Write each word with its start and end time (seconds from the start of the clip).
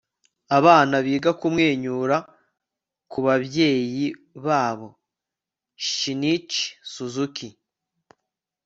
abana 0.57 0.95
biga 1.05 1.31
kumwenyura 1.39 2.17
kubabyeyi 3.11 4.05
babo. 4.45 4.89
shinichi 5.89 6.63
suzuki 6.91 7.47